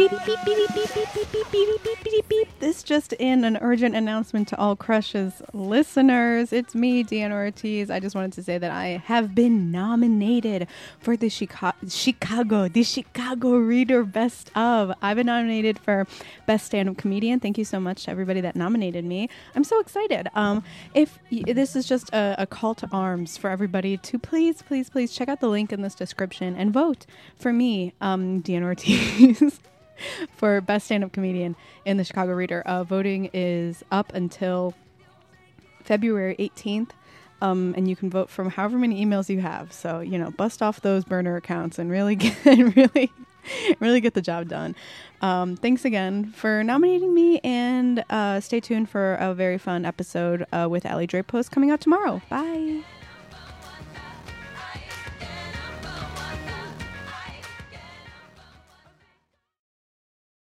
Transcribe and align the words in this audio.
Beep, 0.00 0.12
beep, 0.12 0.20
beep, 0.24 0.56
beep, 0.56 0.74
beep, 0.74 0.94
beep, 0.94 1.12
beep, 1.14 1.32
beep, 1.32 1.52
beep, 1.52 1.82
beep, 1.84 2.04
beep, 2.04 2.28
beep. 2.30 2.48
This 2.58 2.82
just 2.82 3.12
in 3.12 3.44
an 3.44 3.58
urgent 3.60 3.94
announcement 3.94 4.48
to 4.48 4.56
all 4.56 4.74
Crushes 4.74 5.42
listeners. 5.52 6.54
It's 6.54 6.74
me, 6.74 7.04
Deanna 7.04 7.32
Ortiz. 7.32 7.90
I 7.90 8.00
just 8.00 8.14
wanted 8.14 8.32
to 8.32 8.42
say 8.42 8.56
that 8.56 8.70
I 8.70 9.02
have 9.04 9.34
been 9.34 9.70
nominated 9.70 10.68
for 11.00 11.18
the 11.18 11.28
Chicago, 11.28 11.76
Chicago, 11.86 12.66
the 12.66 12.82
Chicago 12.82 13.56
Reader 13.58 14.04
Best 14.04 14.50
of. 14.56 14.90
I've 15.02 15.18
been 15.18 15.26
nominated 15.26 15.78
for 15.78 16.06
Best 16.46 16.64
Stand-Up 16.64 16.96
Comedian. 16.96 17.38
Thank 17.38 17.58
you 17.58 17.66
so 17.66 17.78
much 17.78 18.04
to 18.04 18.10
everybody 18.10 18.40
that 18.40 18.56
nominated 18.56 19.04
me. 19.04 19.28
I'm 19.54 19.64
so 19.64 19.80
excited. 19.80 20.28
Um, 20.34 20.64
if 20.94 21.18
y- 21.30 21.42
this 21.46 21.76
is 21.76 21.86
just 21.86 22.08
a, 22.14 22.36
a 22.38 22.46
call 22.46 22.74
to 22.76 22.88
arms 22.90 23.36
for 23.36 23.50
everybody 23.50 23.98
to 23.98 24.18
please, 24.18 24.62
please, 24.62 24.88
please 24.88 25.12
check 25.12 25.28
out 25.28 25.40
the 25.40 25.48
link 25.48 25.74
in 25.74 25.82
this 25.82 25.94
description 25.94 26.56
and 26.56 26.72
vote 26.72 27.04
for 27.36 27.52
me, 27.52 27.92
um, 28.00 28.42
Deanna 28.42 28.64
Ortiz. 28.64 29.60
For 30.40 30.58
best 30.62 30.86
stand-up 30.86 31.12
comedian 31.12 31.54
in 31.84 31.98
the 31.98 32.04
Chicago 32.04 32.32
Reader. 32.32 32.62
Uh, 32.62 32.82
voting 32.82 33.28
is 33.34 33.84
up 33.92 34.14
until 34.14 34.72
February 35.84 36.34
18th. 36.38 36.92
Um, 37.42 37.74
and 37.76 37.88
you 37.88 37.94
can 37.94 38.08
vote 38.08 38.30
from 38.30 38.48
however 38.48 38.78
many 38.78 39.04
emails 39.04 39.28
you 39.28 39.40
have. 39.40 39.70
So 39.70 40.00
you 40.00 40.18
know, 40.18 40.30
bust 40.30 40.62
off 40.62 40.80
those 40.80 41.04
burner 41.04 41.36
accounts 41.36 41.78
and 41.78 41.90
really 41.90 42.16
get 42.16 42.36
really, 42.46 43.12
really 43.80 44.00
get 44.00 44.14
the 44.14 44.22
job 44.22 44.48
done. 44.48 44.74
Um, 45.20 45.56
thanks 45.56 45.84
again 45.84 46.32
for 46.32 46.64
nominating 46.64 47.12
me, 47.12 47.40
and 47.40 48.02
uh, 48.08 48.40
stay 48.40 48.60
tuned 48.60 48.88
for 48.88 49.14
a 49.16 49.34
very 49.34 49.58
fun 49.58 49.84
episode 49.84 50.46
uh, 50.52 50.68
with 50.70 50.86
Allie 50.86 51.06
Drapos 51.06 51.50
coming 51.50 51.70
out 51.70 51.82
tomorrow. 51.82 52.22
Bye. 52.30 52.82